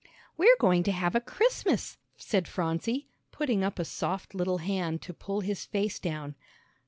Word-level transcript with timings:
"We're 0.35 0.57
going 0.59 0.81
to 0.85 0.91
have 0.91 1.13
a 1.13 1.21
Christmas," 1.21 1.99
said 2.17 2.47
Phronsie, 2.47 3.07
putting 3.31 3.63
up 3.63 3.77
a 3.77 3.85
soft 3.85 4.33
little 4.33 4.57
hand 4.57 5.03
to 5.03 5.13
pull 5.13 5.41
his 5.41 5.65
face 5.65 5.99
down. 5.99 6.33